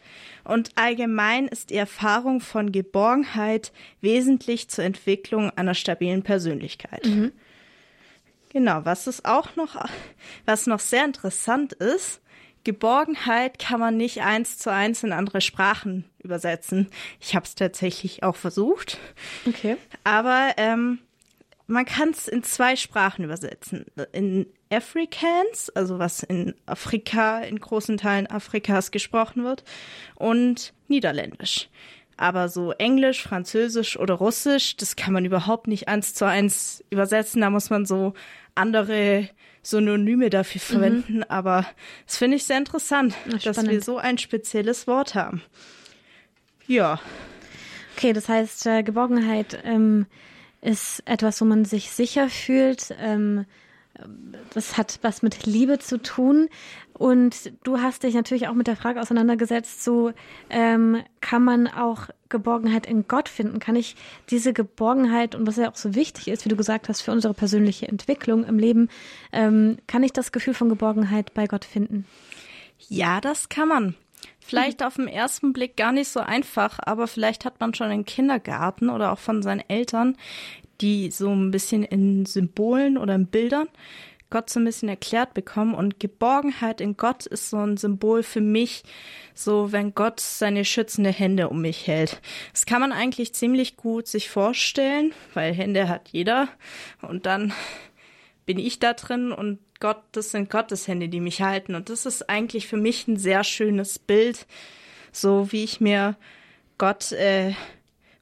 Und 0.43 0.69
allgemein 0.75 1.48
ist 1.48 1.72
die 1.72 1.77
Erfahrung 1.77 2.41
von 2.41 2.72
Geborgenheit 2.72 3.72
wesentlich 4.01 4.69
zur 4.69 4.83
Entwicklung 4.83 5.50
einer 5.50 5.74
stabilen 5.74 6.22
Persönlichkeit. 6.22 7.05
Mhm. 7.05 7.31
Genau, 8.53 8.81
was 8.86 9.07
ist 9.07 9.25
auch 9.25 9.55
noch, 9.55 9.75
was 10.45 10.67
noch 10.67 10.79
sehr 10.79 11.05
interessant 11.05 11.74
ist, 11.74 12.22
Geborgenheit 12.63 13.60
kann 13.60 13.79
man 13.79 13.98
nicht 13.98 14.22
eins 14.22 14.57
zu 14.57 14.72
eins 14.72 15.03
in 15.03 15.12
andere 15.12 15.41
Sprachen 15.41 16.05
übersetzen. 16.19 16.89
Ich 17.19 17.36
habe 17.36 17.45
es 17.45 17.55
tatsächlich 17.55 18.24
auch 18.24 18.38
versucht. 18.38 19.00
Okay. 19.45 19.75
Aber 20.05 20.53
ähm, 20.55 21.00
man 21.67 21.86
kann 21.86 22.12
es 22.12 22.27
in 22.27 22.43
zwei 22.43 22.75
Sprachen 22.75 23.25
übersetzen. 23.25 23.86
In 24.13 24.48
Afrikaans, 24.69 25.69
also 25.72 26.00
was 26.00 26.24
in 26.24 26.55
Afrika, 26.65 27.39
in 27.41 27.60
großen 27.60 27.98
Teilen 27.98 28.27
Afrikas 28.27 28.91
gesprochen 28.91 29.43
wird, 29.43 29.63
und 30.15 30.74
Niederländisch. 30.88 31.69
Aber 32.17 32.50
so 32.50 32.72
Englisch, 32.74 33.24
Französisch 33.24 33.98
oder 33.98 34.15
Russisch, 34.15 34.77
das 34.77 34.96
kann 34.96 35.13
man 35.13 35.25
überhaupt 35.25 35.67
nicht 35.67 35.88
eins 35.88 36.13
zu 36.13 36.25
eins 36.25 36.84
übersetzen. 36.89 37.41
Da 37.41 37.50
muss 37.50 37.70
man 37.70 37.86
so 37.86 38.13
andere 38.55 39.29
Synonyme 39.63 40.29
dafür 40.29 40.62
mhm. 40.62 40.65
verwenden, 40.65 41.17
mhm. 41.17 41.25
aber 41.29 41.65
das 42.05 42.17
finde 42.17 42.38
ich 42.38 42.43
sehr 42.43 42.58
interessant, 42.58 43.15
Ach, 43.34 43.41
dass 43.41 43.65
wir 43.65 43.82
so 43.82 43.98
ein 43.98 44.17
spezielles 44.17 44.88
Wort 44.88 45.15
haben. 45.15 45.41
Ja. 46.67 47.00
Okay, 47.96 48.13
das 48.13 48.29
heißt, 48.29 48.65
äh, 48.67 48.84
Geborgenheit 48.84 49.60
ähm, 49.63 50.05
ist 50.62 51.01
etwas, 51.05 51.39
wo 51.41 51.46
man 51.46 51.65
sich 51.65 51.91
sicher 51.91 52.29
fühlt. 52.29 52.93
Ähm, 53.00 53.46
das 54.53 54.77
hat 54.77 55.00
was 55.01 55.22
mit 55.22 55.45
Liebe 55.45 55.79
zu 55.79 56.01
tun. 56.01 56.50
Und 56.93 57.51
du 57.63 57.79
hast 57.79 58.03
dich 58.03 58.13
natürlich 58.13 58.48
auch 58.48 58.53
mit 58.53 58.67
der 58.67 58.75
Frage 58.75 59.01
auseinandergesetzt, 59.01 59.83
so 59.83 60.13
ähm, 60.50 61.03
kann 61.22 61.43
man 61.43 61.67
auch 61.67 62.10
Geborgenheit 62.29 62.86
in 62.86 63.07
Gott 63.07 63.29
finden? 63.29 63.60
Kann 63.60 63.75
ich 63.75 63.95
diese 64.29 64.53
Geborgenheit 64.53 65.36
und 65.36 65.48
was 65.48 65.57
ja 65.57 65.72
auch 65.72 65.75
so 65.75 65.95
wichtig 65.95 66.27
ist, 66.27 66.45
wie 66.45 66.50
du 66.50 66.55
gesagt 66.55 66.89
hast, 66.89 67.01
für 67.01 67.12
unsere 67.12 67.33
persönliche 67.33 67.88
Entwicklung 67.88 68.43
im 68.43 68.60
Leben, 68.60 68.89
ähm, 69.31 69.77
kann 69.88 70.03
ich 70.03 70.13
das 70.13 70.31
Gefühl 70.31 70.53
von 70.53 70.69
Geborgenheit 70.69 71.33
bei 71.33 71.48
Gott 71.48 71.65
finden? 71.65 72.05
Ja, 72.89 73.22
das 73.22 73.50
kann 73.50 73.67
man. 73.67 73.95
Vielleicht 74.39 74.81
mhm. 74.81 74.86
auf 74.86 74.95
den 74.95 75.07
ersten 75.07 75.53
Blick 75.53 75.77
gar 75.77 75.91
nicht 75.91 76.10
so 76.10 76.19
einfach, 76.19 76.79
aber 76.81 77.07
vielleicht 77.07 77.45
hat 77.45 77.60
man 77.60 77.74
schon 77.74 77.91
im 77.91 78.05
Kindergarten 78.05 78.89
oder 78.89 79.12
auch 79.12 79.19
von 79.19 79.41
seinen 79.41 79.63
Eltern, 79.67 80.17
die 80.82 81.12
so 81.12 81.30
ein 81.30 81.51
bisschen 81.51 81.84
in 81.84 82.25
Symbolen 82.25 82.98
oder 82.98 83.15
in 83.15 83.27
Bildern 83.27 83.68
Gott 84.34 84.50
so 84.50 84.60
ein 84.60 84.65
bisschen 84.65 84.89
erklärt 84.89 85.36
bekommen. 85.36 85.75
Und 85.75 86.00
Geborgenheit 86.00 86.82
in 86.82 86.98
Gott 86.98 87.27
ist 87.27 87.51
so 87.51 87.58
ein 87.58 87.77
Symbol 87.77 88.24
für 88.24 88.42
mich, 88.42 88.84
so 89.36 89.72
wenn 89.72 89.94
Gott 89.94 90.20
seine 90.20 90.65
schützende 90.65 91.12
Hände 91.12 91.50
um 91.50 91.62
mich 91.62 91.86
hält. 91.86 92.20
Das 92.51 92.65
kann 92.65 92.82
man 92.82 92.92
eigentlich 92.92 93.36
ziemlich 93.36 93.77
gut 93.77 94.08
sich 94.08 94.32
vorstellen, 94.32 95.13
weil 95.36 95.53
Hände 95.53 95.88
hat 95.88 96.10
jeder. 96.10 96.50
Und 97.03 97.27
dann 97.27 97.53
bin 98.48 98.58
ich 98.58 98.80
da 98.80 98.94
drin 98.94 99.32
und 99.32 99.60
Gott, 99.80 100.01
das 100.13 100.32
sind 100.32 100.50
Gottes 100.50 100.88
Hände, 100.88 101.10
die 101.10 101.20
mich 101.20 101.44
halten. 101.44 101.75
Und 101.75 101.89
das 101.89 102.08
ist 102.08 102.27
eigentlich 102.27 102.65
für 102.65 102.77
mich 102.77 103.08
ein 103.08 103.18
sehr 103.18 103.44
schönes 103.44 104.00
Bild, 104.00 104.48
so 105.12 105.51
wie 105.51 105.63
ich 105.63 105.80
mir 105.80 106.18
Gott, 106.80 107.12
äh, 107.12 107.53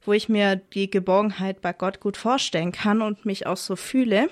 wo 0.04 0.12
ich 0.12 0.28
mir 0.28 0.56
die 0.56 0.90
Geborgenheit 0.90 1.60
bei 1.60 1.72
Gott 1.72 2.00
gut 2.00 2.16
vorstellen 2.16 2.72
kann 2.72 3.02
und 3.02 3.24
mich 3.24 3.46
auch 3.46 3.56
so 3.56 3.76
fühle. 3.76 4.28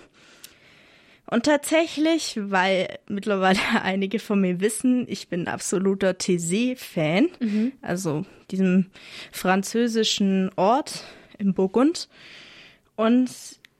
Und 1.30 1.44
tatsächlich, 1.44 2.38
weil 2.42 2.98
mittlerweile 3.08 3.60
einige 3.82 4.18
von 4.18 4.40
mir 4.40 4.60
wissen, 4.60 5.06
ich 5.08 5.28
bin 5.28 5.46
absoluter 5.46 6.10
Thésée-Fan, 6.10 7.28
mhm. 7.38 7.72
also 7.82 8.24
diesem 8.50 8.86
französischen 9.30 10.50
Ort 10.56 11.04
im 11.38 11.54
Burgund. 11.54 12.08
Und 12.96 13.30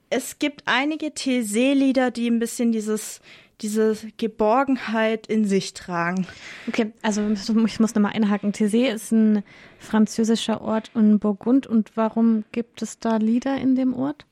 es 0.09 0.39
gibt 0.39 0.63
einige 0.65 1.07
Thésée-Lieder, 1.07 2.11
die 2.11 2.29
ein 2.29 2.39
bisschen 2.39 2.71
dieses 2.71 3.21
diese 3.61 3.95
Geborgenheit 4.17 5.27
in 5.27 5.45
sich 5.45 5.73
tragen. 5.73 6.27
Okay, 6.67 6.91
also 7.01 7.29
ich 7.29 7.79
muss 7.79 7.95
nochmal 7.95 8.13
einhaken. 8.13 8.53
Thésée 8.53 8.91
ist 8.91 9.11
ein 9.11 9.43
französischer 9.79 10.61
Ort 10.61 10.91
in 10.95 11.19
Burgund 11.19 11.67
und 11.67 11.91
warum 11.95 12.43
gibt 12.51 12.81
es 12.81 12.99
da 12.99 13.17
Lieder 13.17 13.57
in 13.57 13.75
dem 13.75 13.93
Ort? 13.93 14.25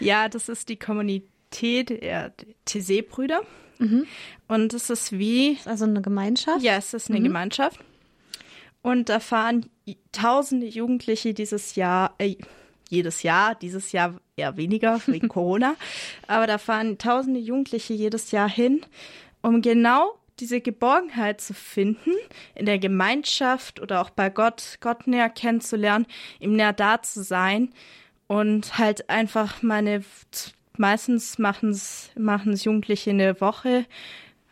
Ja, 0.00 0.28
das 0.28 0.48
ist 0.48 0.68
die 0.68 0.76
Kommunität 0.76 1.90
der 1.90 2.32
Thésée-Brüder. 2.66 3.42
Mhm. 3.78 4.06
Und 4.48 4.74
es 4.74 4.90
ist 4.90 5.12
wie. 5.12 5.58
Also 5.64 5.84
eine 5.84 6.00
Gemeinschaft? 6.00 6.62
Ja, 6.62 6.76
es 6.76 6.94
ist 6.94 7.10
eine 7.10 7.20
mhm. 7.20 7.24
Gemeinschaft. 7.24 7.80
Und 8.82 9.08
da 9.08 9.20
fahren 9.20 9.66
tausende 10.12 10.66
Jugendliche 10.66 11.34
dieses 11.34 11.74
Jahr, 11.74 12.14
äh, 12.18 12.36
jedes 12.88 13.22
Jahr, 13.22 13.54
dieses 13.54 13.92
Jahr 13.92 14.14
eher 14.36 14.56
weniger 14.56 15.00
wegen 15.06 15.28
Corona, 15.36 15.76
aber 16.26 16.46
da 16.46 16.58
fahren 16.58 16.98
tausende 16.98 17.40
Jugendliche 17.40 17.94
jedes 17.94 18.30
Jahr 18.30 18.48
hin, 18.48 18.82
um 19.42 19.62
genau 19.62 20.18
diese 20.38 20.60
Geborgenheit 20.60 21.40
zu 21.40 21.54
finden, 21.54 22.12
in 22.54 22.66
der 22.66 22.78
Gemeinschaft 22.78 23.80
oder 23.80 24.02
auch 24.02 24.10
bei 24.10 24.28
Gott, 24.28 24.76
Gott 24.80 25.06
näher 25.06 25.30
kennenzulernen, 25.30 26.06
ihm 26.40 26.56
näher 26.56 26.74
da 26.74 27.00
zu 27.00 27.22
sein 27.22 27.72
und 28.26 28.76
halt 28.78 29.08
einfach 29.08 29.62
meine 29.62 30.04
meistens 30.78 31.38
machen 31.38 31.70
es 31.70 32.64
Jugendliche 32.64 33.10
eine 33.10 33.40
Woche, 33.40 33.86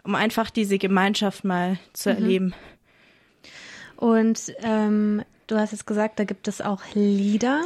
um 0.04 0.14
einfach 0.14 0.50
diese 0.50 0.78
Gemeinschaft 0.78 1.44
mal 1.44 1.78
zu 1.92 2.10
mhm. 2.10 2.16
erleben. 2.16 2.54
Und 3.96 4.54
ähm, 4.62 5.22
du 5.46 5.56
hast 5.56 5.72
jetzt 5.72 5.86
gesagt, 5.86 6.18
da 6.18 6.24
gibt 6.24 6.48
es 6.48 6.60
auch 6.60 6.82
Lieder. 6.94 7.62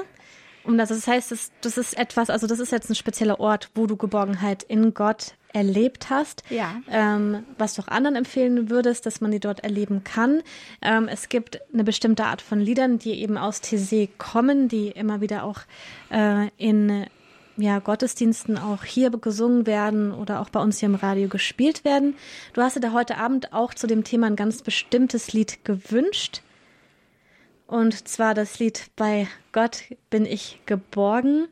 Und 0.69 0.77
das, 0.77 0.91
das 0.91 1.07
heißt, 1.07 1.31
das, 1.31 1.51
das 1.63 1.79
ist 1.79 1.97
etwas, 1.97 2.29
also 2.29 2.47
das 2.47 2.61
ist 2.61 2.73
jetzt 2.73 2.91
ein 2.91 2.95
spezieller 2.95 3.41
Ort, 3.41 3.71
wo 3.75 3.87
du 3.87 3.97
Geborgenheit 3.97 4.63
in 4.65 4.93
Gott 4.93 5.33
erlebt 5.55 6.11
hast, 6.11 6.43
ja. 6.51 6.77
ähm, 6.91 7.47
was 7.57 7.73
du 7.73 7.81
auch 7.81 7.89
anderen 7.89 8.17
empfehlen 8.17 8.69
würdest, 8.69 9.07
dass 9.07 9.23
man 9.23 9.31
die 9.31 9.41
dort 9.41 9.61
erleben 9.61 10.05
kann. 10.05 10.43
Ähm, 10.83 11.09
es 11.09 11.31
gibt 11.31 11.59
eine 11.73 11.85
bestimmte 11.85 12.27
Art 12.27 12.43
von 12.43 12.61
Liedern, 12.61 12.99
die 12.99 13.15
eben 13.15 13.39
aus 13.39 13.63
Thésée 13.63 14.11
kommen, 14.19 14.69
die 14.69 14.89
immer 14.89 15.23
wieder 15.23 15.45
auch 15.45 15.61
äh, 16.11 16.49
in 16.59 17.07
ja, 17.57 17.79
Gottesdiensten 17.79 18.59
auch 18.59 18.85
hier 18.85 19.09
gesungen 19.09 19.67
werden 19.67 20.13
oder 20.13 20.39
auch 20.39 20.51
bei 20.51 20.61
uns 20.61 20.81
hier 20.81 20.91
im 20.91 20.97
Radio 20.97 21.29
gespielt 21.29 21.87
werden. 21.87 22.15
Du 22.53 22.61
hast 22.61 22.77
dir 22.77 22.81
da 22.81 22.93
heute 22.93 23.17
Abend 23.17 23.55
auch 23.55 23.73
zu 23.73 23.87
dem 23.87 24.05
Thema 24.05 24.27
ein 24.27 24.37
ganz 24.37 24.61
bestimmtes 24.61 25.33
Lied 25.33 25.65
gewünscht. 25.65 26.43
Und 27.69 28.09
zwar 28.09 28.33
das 28.33 28.59
Lied 28.59 28.91
Bei 28.97 29.29
Gott 29.53 29.85
bin 30.09 30.25
ich 30.25 30.59
geborgen. 30.65 31.49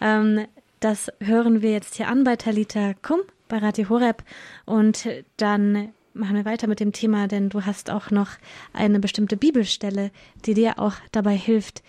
Ähm, 0.00 0.46
das 0.80 1.12
hören 1.20 1.62
wir 1.62 1.70
jetzt 1.70 1.94
hier 1.94 2.08
an 2.08 2.24
bei 2.24 2.34
Talita 2.34 2.94
Kum 3.02 3.20
bei 3.48 3.58
Radio 3.58 3.88
Horeb. 3.88 4.24
Und 4.66 5.08
dann 5.36 5.92
machen 6.12 6.34
wir 6.34 6.44
weiter 6.44 6.66
mit 6.66 6.80
dem 6.80 6.92
Thema, 6.92 7.28
denn 7.28 7.50
du 7.50 7.64
hast 7.64 7.88
auch 7.88 8.10
noch 8.10 8.30
eine 8.72 8.98
bestimmte 8.98 9.36
Bibelstelle, 9.36 10.10
die 10.44 10.54
dir 10.54 10.80
auch 10.80 10.94
dabei 11.12 11.36
hilft, 11.36 11.84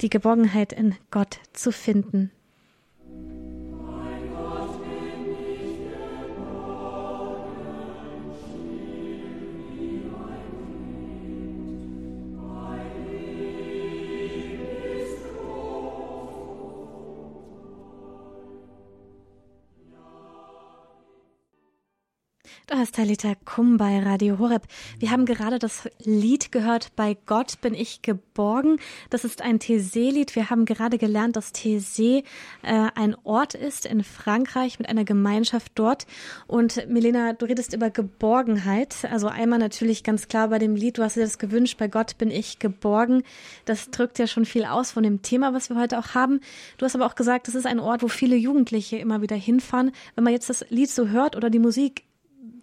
die 0.00 0.10
Geborgenheit 0.10 0.72
in 0.72 0.94
Gott 1.10 1.40
zu 1.52 1.72
finden. 1.72 2.30
Da 22.66 22.80
ist 22.82 22.94
Talita 22.94 23.34
Kum 23.44 23.76
bei 23.76 23.98
Radio 24.00 24.38
Horeb. 24.38 24.62
Wir 24.98 25.10
haben 25.10 25.26
gerade 25.26 25.58
das 25.58 25.88
Lied 26.02 26.50
gehört, 26.50 26.96
bei 26.96 27.16
Gott 27.26 27.60
bin 27.60 27.74
ich 27.74 28.00
geborgen. 28.00 28.78
Das 29.10 29.24
ist 29.24 29.42
ein 29.42 29.58
Thésée-Lied. 29.58 30.34
Wir 30.34 30.48
haben 30.48 30.64
gerade 30.64 30.96
gelernt, 30.96 31.36
dass 31.36 31.52
Thésée 31.52 32.24
äh, 32.62 32.88
ein 32.94 33.14
Ort 33.24 33.54
ist 33.54 33.84
in 33.84 34.02
Frankreich 34.02 34.78
mit 34.78 34.88
einer 34.88 35.04
Gemeinschaft 35.04 35.72
dort. 35.74 36.06
Und 36.46 36.88
Milena, 36.88 37.34
du 37.34 37.44
redest 37.44 37.74
über 37.74 37.90
Geborgenheit. 37.90 38.96
Also 39.10 39.28
einmal 39.28 39.58
natürlich 39.58 40.02
ganz 40.02 40.28
klar 40.28 40.48
bei 40.48 40.58
dem 40.58 40.74
Lied, 40.74 40.96
du 40.96 41.02
hast 41.02 41.16
dir 41.16 41.22
das 41.22 41.38
gewünscht, 41.38 41.76
bei 41.78 41.88
Gott 41.88 42.16
bin 42.16 42.30
ich 42.30 42.58
geborgen. 42.58 43.24
Das 43.66 43.90
drückt 43.90 44.18
ja 44.18 44.26
schon 44.26 44.46
viel 44.46 44.64
aus 44.64 44.90
von 44.90 45.02
dem 45.02 45.20
Thema, 45.20 45.52
was 45.52 45.68
wir 45.68 45.76
heute 45.76 45.98
auch 45.98 46.14
haben. 46.14 46.40
Du 46.78 46.86
hast 46.86 46.94
aber 46.94 47.04
auch 47.04 47.14
gesagt, 47.14 47.46
das 47.46 47.54
ist 47.54 47.66
ein 47.66 47.78
Ort, 47.78 48.02
wo 48.02 48.08
viele 48.08 48.36
Jugendliche 48.36 48.96
immer 48.96 49.20
wieder 49.20 49.36
hinfahren. 49.36 49.92
Wenn 50.14 50.24
man 50.24 50.32
jetzt 50.32 50.48
das 50.48 50.64
Lied 50.70 50.88
so 50.88 51.08
hört 51.08 51.36
oder 51.36 51.50
die 51.50 51.58
Musik, 51.58 52.04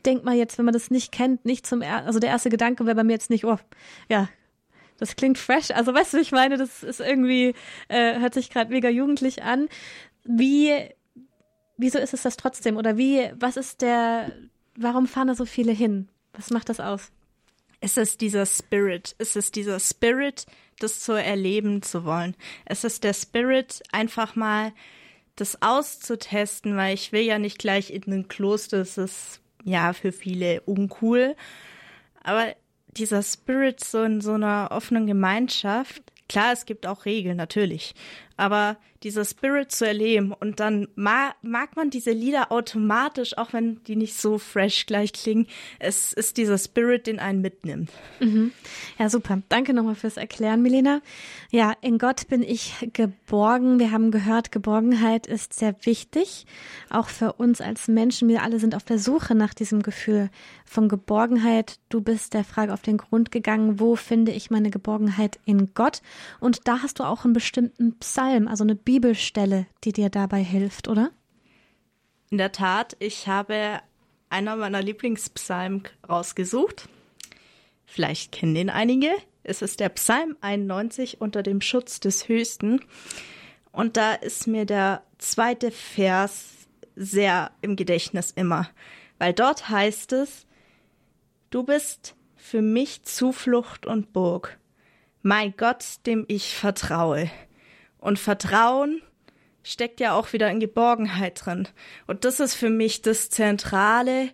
denkt 0.05 0.25
man 0.25 0.37
jetzt, 0.37 0.57
wenn 0.57 0.65
man 0.65 0.73
das 0.73 0.91
nicht 0.91 1.11
kennt, 1.11 1.45
nicht 1.45 1.65
zum, 1.65 1.81
er 1.81 2.05
also 2.05 2.19
der 2.19 2.29
erste 2.29 2.49
Gedanke 2.49 2.85
wäre 2.85 2.95
bei 2.95 3.03
mir 3.03 3.13
jetzt 3.13 3.29
nicht, 3.29 3.45
oh, 3.45 3.57
ja, 4.09 4.29
das 4.97 5.15
klingt 5.15 5.37
fresh. 5.39 5.71
Also 5.71 5.93
weißt 5.93 6.13
du, 6.13 6.19
ich 6.19 6.31
meine, 6.31 6.57
das 6.57 6.83
ist 6.83 6.99
irgendwie, 6.99 7.55
äh, 7.87 8.19
hört 8.19 8.35
sich 8.35 8.49
gerade 8.51 8.71
mega 8.71 8.87
jugendlich 8.87 9.41
an. 9.41 9.67
Wie, 10.23 10.71
wieso 11.77 11.97
ist 11.97 12.13
es 12.13 12.21
das 12.21 12.37
trotzdem? 12.37 12.77
Oder 12.77 12.97
wie, 12.97 13.31
was 13.35 13.57
ist 13.57 13.81
der, 13.81 14.31
warum 14.75 15.07
fahren 15.07 15.27
da 15.27 15.35
so 15.35 15.45
viele 15.45 15.71
hin? 15.71 16.07
Was 16.33 16.51
macht 16.51 16.69
das 16.69 16.79
aus? 16.79 17.11
Es 17.79 17.97
ist 17.97 18.21
dieser 18.21 18.45
Spirit. 18.45 19.15
Es 19.17 19.35
ist 19.35 19.55
dieser 19.55 19.79
Spirit, 19.79 20.45
das 20.77 20.99
zu 20.99 21.13
erleben 21.13 21.81
zu 21.81 22.05
wollen. 22.05 22.35
Es 22.65 22.83
ist 22.83 23.03
der 23.03 23.13
Spirit, 23.13 23.81
einfach 23.91 24.35
mal 24.35 24.71
das 25.35 25.63
auszutesten, 25.63 26.77
weil 26.77 26.93
ich 26.93 27.11
will 27.11 27.23
ja 27.23 27.39
nicht 27.39 27.57
gleich 27.57 27.89
in 27.89 28.03
ein 28.13 28.27
Kloster. 28.27 28.81
Es 28.81 28.99
ist 28.99 29.40
ja 29.63 29.93
für 29.93 30.11
viele 30.11 30.61
uncool. 30.61 31.35
Aber 32.23 32.53
dieser 32.87 33.23
Spirit 33.23 33.83
so 33.83 34.03
in 34.03 34.21
so 34.21 34.33
einer 34.33 34.69
offenen 34.71 35.07
Gemeinschaft, 35.07 36.03
klar, 36.29 36.53
es 36.53 36.65
gibt 36.65 36.85
auch 36.87 37.05
Regeln, 37.05 37.37
natürlich 37.37 37.93
aber 38.37 38.77
dieser 39.03 39.25
Spirit 39.25 39.71
zu 39.71 39.85
erleben 39.85 40.31
und 40.31 40.59
dann 40.59 40.87
ma 40.95 41.33
mag 41.41 41.75
man 41.75 41.89
diese 41.89 42.11
Lieder 42.11 42.51
automatisch, 42.51 43.37
auch 43.37 43.51
wenn 43.51 43.83
die 43.85 43.95
nicht 43.95 44.15
so 44.15 44.37
fresh 44.37 44.85
gleich 44.85 45.11
klingen. 45.11 45.47
Es 45.79 46.13
ist 46.13 46.37
dieser 46.37 46.57
Spirit, 46.57 47.07
den 47.07 47.19
einen 47.19 47.41
mitnimmt. 47.41 47.89
Mhm. 48.19 48.51
Ja, 48.99 49.09
super. 49.09 49.41
Danke 49.49 49.73
nochmal 49.73 49.95
fürs 49.95 50.17
Erklären, 50.17 50.61
Milena. 50.61 51.01
Ja, 51.49 51.73
in 51.81 51.97
Gott 51.97 52.27
bin 52.27 52.43
ich 52.43 52.75
geborgen. 52.93 53.79
Wir 53.79 53.91
haben 53.91 54.11
gehört, 54.11 54.51
Geborgenheit 54.51 55.25
ist 55.25 55.53
sehr 55.53 55.75
wichtig, 55.83 56.45
auch 56.89 57.09
für 57.09 57.33
uns 57.33 57.59
als 57.59 57.87
Menschen. 57.87 58.27
Wir 58.27 58.43
alle 58.43 58.59
sind 58.59 58.75
auf 58.75 58.83
der 58.83 58.99
Suche 58.99 59.33
nach 59.33 59.55
diesem 59.55 59.81
Gefühl 59.81 60.29
von 60.63 60.89
Geborgenheit. 60.89 61.79
Du 61.89 62.01
bist 62.01 62.35
der 62.35 62.43
Frage 62.43 62.71
auf 62.71 62.81
den 62.81 62.97
Grund 62.97 63.31
gegangen, 63.31 63.79
wo 63.79 63.95
finde 63.95 64.31
ich 64.31 64.51
meine 64.51 64.69
Geborgenheit 64.69 65.39
in 65.45 65.73
Gott? 65.73 66.01
Und 66.39 66.67
da 66.67 66.83
hast 66.83 66.99
du 66.99 67.03
auch 67.03 67.25
einen 67.25 67.33
bestimmten 67.33 67.97
Psalm 67.97 68.20
Psalm, 68.21 68.47
also 68.47 68.63
eine 68.63 68.75
Bibelstelle, 68.75 69.65
die 69.83 69.93
dir 69.93 70.09
dabei 70.09 70.43
hilft, 70.43 70.87
oder? 70.87 71.11
In 72.29 72.37
der 72.37 72.51
Tat, 72.51 72.95
ich 72.99 73.27
habe 73.27 73.81
einer 74.29 74.55
meiner 74.55 74.81
Lieblingspsalmen 74.81 75.83
rausgesucht. 76.07 76.87
Vielleicht 77.85 78.31
kennen 78.31 78.53
den 78.53 78.69
einige. 78.69 79.09
Es 79.41 79.63
ist 79.63 79.79
der 79.79 79.89
Psalm 79.89 80.37
91 80.39 81.19
unter 81.19 81.41
dem 81.41 81.61
Schutz 81.61 81.99
des 81.99 82.27
Höchsten. 82.27 82.81
Und 83.71 83.97
da 83.97 84.13
ist 84.13 84.45
mir 84.45 84.65
der 84.65 85.01
zweite 85.17 85.71
Vers 85.71 86.67
sehr 86.95 87.49
im 87.61 87.75
Gedächtnis 87.75 88.29
immer, 88.29 88.69
weil 89.17 89.33
dort 89.33 89.69
heißt 89.69 90.13
es, 90.13 90.45
du 91.49 91.63
bist 91.63 92.15
für 92.35 92.61
mich 92.61 93.01
Zuflucht 93.01 93.87
und 93.87 94.13
Burg, 94.13 94.59
mein 95.23 95.55
Gott, 95.57 96.05
dem 96.05 96.25
ich 96.27 96.55
vertraue. 96.55 97.31
Und 98.01 98.19
Vertrauen 98.19 99.01
steckt 99.63 100.01
ja 100.01 100.13
auch 100.13 100.33
wieder 100.33 100.49
in 100.49 100.59
Geborgenheit 100.59 101.45
drin. 101.45 101.67
Und 102.07 102.25
das 102.25 102.41
ist 102.41 102.55
für 102.55 102.69
mich 102.69 103.01
das 103.01 103.29
Zentrale, 103.29 104.31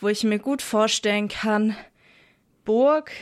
wo 0.00 0.08
ich 0.08 0.24
mir 0.24 0.40
gut 0.40 0.62
vorstellen 0.62 1.28
kann, 1.28 1.76
Burg, 2.64 3.12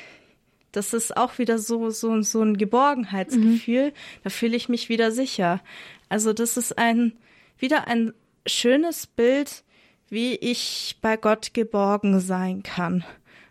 das 0.70 0.94
ist 0.94 1.16
auch 1.16 1.38
wieder 1.38 1.58
so, 1.58 1.90
so, 1.90 2.22
so 2.22 2.42
ein 2.42 2.56
Geborgenheitsgefühl. 2.56 3.88
Mhm. 3.88 3.94
Da 4.24 4.30
fühle 4.30 4.56
ich 4.56 4.68
mich 4.68 4.88
wieder 4.88 5.12
sicher. 5.12 5.60
Also 6.08 6.32
das 6.32 6.56
ist 6.56 6.78
ein, 6.78 7.12
wieder 7.58 7.88
ein 7.88 8.14
schönes 8.46 9.06
Bild, 9.06 9.64
wie 10.08 10.34
ich 10.36 10.98
bei 11.02 11.16
Gott 11.16 11.54
geborgen 11.54 12.20
sein 12.20 12.62
kann. 12.62 13.04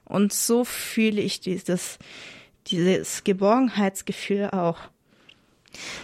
Und 0.05 0.34
so 0.34 0.63
fühle 0.63 1.21
ich 1.21 1.39
dieses, 1.41 1.99
dieses 2.67 3.23
Geborgenheitsgefühl 3.23 4.49
auch. 4.51 4.79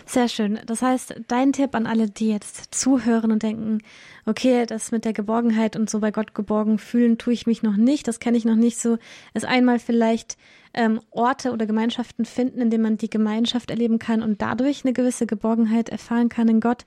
Sehr 0.05 0.29
schön. 0.29 0.59
Das 0.65 0.81
heißt, 0.81 1.15
dein 1.27 1.53
Tipp 1.53 1.75
an 1.75 1.87
alle, 1.87 2.09
die 2.09 2.29
jetzt 2.29 2.73
zuhören 2.73 3.31
und 3.31 3.43
denken, 3.43 3.79
okay, 4.25 4.65
das 4.65 4.91
mit 4.91 5.05
der 5.05 5.13
Geborgenheit 5.13 5.75
und 5.75 5.89
so 5.89 5.99
bei 5.99 6.11
Gott 6.11 6.33
geborgen 6.33 6.79
fühlen, 6.79 7.17
tue 7.17 7.33
ich 7.33 7.47
mich 7.47 7.63
noch 7.63 7.75
nicht, 7.75 8.07
das 8.07 8.19
kenne 8.19 8.37
ich 8.37 8.45
noch 8.45 8.55
nicht 8.55 8.79
so, 8.79 8.97
ist 9.33 9.45
einmal 9.45 9.79
vielleicht 9.79 10.37
ähm, 10.73 11.01
Orte 11.11 11.51
oder 11.51 11.65
Gemeinschaften 11.65 12.25
finden, 12.25 12.61
in 12.61 12.69
denen 12.69 12.83
man 12.83 12.97
die 12.97 13.09
Gemeinschaft 13.09 13.71
erleben 13.71 13.99
kann 13.99 14.21
und 14.21 14.41
dadurch 14.41 14.83
eine 14.85 14.93
gewisse 14.93 15.25
Geborgenheit 15.25 15.89
erfahren 15.89 16.29
kann 16.29 16.47
in 16.47 16.59
Gott. 16.59 16.85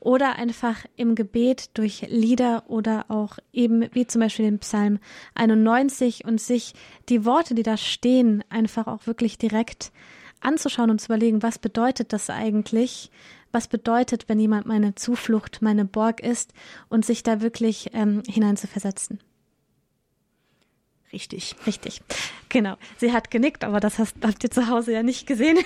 Oder 0.00 0.36
einfach 0.36 0.84
im 0.96 1.16
Gebet 1.16 1.70
durch 1.74 2.06
Lieder 2.08 2.64
oder 2.68 3.06
auch 3.08 3.38
eben 3.52 3.88
wie 3.92 4.06
zum 4.06 4.20
Beispiel 4.20 4.44
den 4.44 4.60
Psalm 4.60 5.00
91 5.34 6.24
und 6.24 6.40
sich 6.40 6.74
die 7.08 7.24
Worte, 7.24 7.54
die 7.54 7.64
da 7.64 7.76
stehen, 7.76 8.44
einfach 8.48 8.86
auch 8.86 9.06
wirklich 9.06 9.38
direkt 9.38 9.90
anzuschauen 10.40 10.90
und 10.90 11.00
zu 11.00 11.06
überlegen, 11.06 11.42
was 11.42 11.58
bedeutet 11.58 12.12
das 12.12 12.30
eigentlich? 12.30 13.10
Was 13.52 13.68
bedeutet, 13.68 14.28
wenn 14.28 14.38
jemand 14.38 14.66
meine 14.66 14.94
Zuflucht, 14.94 15.62
meine 15.62 15.84
Borg 15.84 16.20
ist 16.20 16.52
und 16.88 17.04
sich 17.04 17.22
da 17.22 17.40
wirklich 17.40 17.90
ähm, 17.94 18.22
hineinzuversetzen? 18.26 19.20
Richtig. 21.12 21.56
Richtig. 21.66 22.02
Genau. 22.50 22.76
Sie 22.98 23.12
hat 23.12 23.30
genickt, 23.30 23.64
aber 23.64 23.80
das 23.80 23.98
hast, 23.98 24.16
habt 24.22 24.44
ihr 24.44 24.50
zu 24.50 24.68
Hause 24.68 24.92
ja 24.92 25.02
nicht 25.02 25.26
gesehen. 25.26 25.58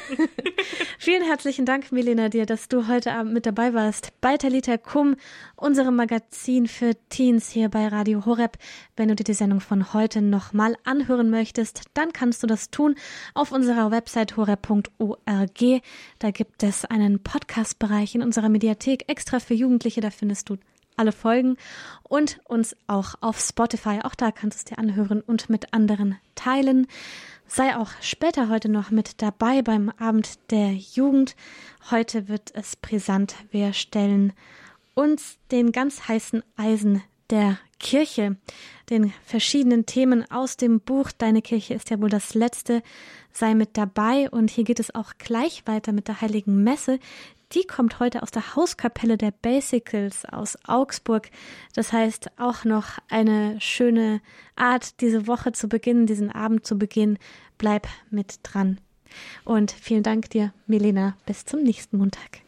Vielen 0.99 1.25
herzlichen 1.25 1.67
Dank, 1.67 1.91
Milena, 1.91 2.29
dir, 2.29 2.47
dass 2.47 2.69
du 2.69 2.87
heute 2.87 3.13
Abend 3.13 3.33
mit 3.33 3.45
dabei 3.45 3.75
warst 3.75 4.13
bei 4.21 4.37
Talita 4.37 4.77
Kum, 4.77 5.17
unserem 5.57 5.97
Magazin 5.97 6.69
für 6.69 6.93
Teens 7.09 7.51
hier 7.51 7.69
bei 7.69 7.89
Radio 7.89 8.25
Horeb. 8.25 8.57
Wenn 8.97 9.09
du 9.09 9.17
dir 9.17 9.25
die 9.25 9.35
Sendung 9.35 9.61
von 9.61 9.93
heute 9.93 10.23
nochmal 10.23 10.77
anhören 10.85 11.31
möchtest, 11.31 11.83
dann 11.95 12.13
kannst 12.13 12.43
du 12.45 12.47
das 12.47 12.71
tun 12.71 12.95
auf 13.35 13.51
unserer 13.51 13.91
Website 13.91 14.37
horeb.org. 14.37 15.83
Da 16.21 16.31
gibt 16.31 16.63
es 16.63 16.85
einen 16.85 17.21
Podcast-Bereich 17.21 18.15
in 18.15 18.23
unserer 18.23 18.49
Mediathek 18.49 19.09
extra 19.09 19.41
für 19.41 19.55
Jugendliche. 19.55 20.01
Da 20.01 20.11
findest 20.11 20.51
du 20.51 20.57
alle 21.03 21.11
Folgen 21.11 21.57
und 22.05 22.39
uns 22.45 22.77
auch 22.87 23.17
auf 23.21 23.41
Spotify. 23.41 23.99
Auch 24.05 24.15
da 24.15 24.31
kannst 24.31 24.59
du 24.59 24.61
es 24.61 24.65
dir 24.67 24.79
anhören 24.79 25.21
und 25.21 25.51
mit 25.51 25.75
anderen 25.75 26.17
teilen. 26.37 26.87
Sei 27.49 27.77
auch 27.77 27.91
später 28.01 28.49
heute 28.49 28.69
noch 28.69 28.93
mit 28.93 29.21
dabei 29.21 29.63
beim 29.63 29.91
Abend 29.99 30.39
der 30.53 30.73
Jugend. 30.73 31.35
Heute 31.91 32.29
wird 32.29 32.55
es 32.55 32.77
brisant. 32.77 33.35
Wir 33.51 33.73
stellen 33.73 34.33
uns 34.95 35.39
den 35.51 35.73
ganz 35.73 36.07
heißen 36.07 36.45
Eisen 36.57 37.03
der 37.31 37.59
Kirche, 37.81 38.37
den 38.89 39.13
verschiedenen 39.25 39.85
Themen 39.85 40.31
aus 40.31 40.57
dem 40.57 40.79
Buch 40.79 41.11
Deine 41.11 41.43
Kirche 41.43 41.75
ist 41.75 41.91
ja 41.91 42.01
wohl 42.01 42.11
das 42.11 42.35
letzte. 42.35 42.81
Sei 43.33 43.55
mit 43.55 43.77
dabei 43.77 44.31
und 44.31 44.51
hier 44.51 44.63
geht 44.63 44.79
es 44.79 44.95
auch 44.95 45.15
gleich 45.19 45.67
weiter 45.67 45.93
mit 45.93 46.07
der 46.07 46.21
Heiligen 46.21 46.63
Messe, 46.63 47.01
die 47.55 47.65
kommt 47.65 48.01
heute 48.01 48.23
aus 48.23 48.31
der 48.31 48.57
Hauskapelle 48.57 49.17
der 49.17 49.31
Basicals 49.31 50.25
aus 50.25 50.57
Augsburg. 50.67 51.31
Das 51.75 51.93
heißt, 51.93 52.39
auch 52.39 52.65
noch 52.65 52.99
eine 53.09 53.61
schöne 53.61 54.21
Art, 54.57 55.01
diese 55.01 55.27
Woche 55.27 55.53
zu 55.53 55.69
beginnen, 55.69 56.07
diesen 56.07 56.31
Abend 56.31 56.67
zu 56.67 56.79
beginnen. 56.79 57.19
Bleib 57.59 57.87
mit 58.11 58.41
dran. 58.43 58.81
Und 59.45 59.71
vielen 59.73 60.03
Dank 60.03 60.31
dir, 60.31 60.53
Milena. 60.67 61.17
Bis 61.27 61.45
zum 61.45 61.63
nächsten 61.63 61.99
Montag. 61.99 62.41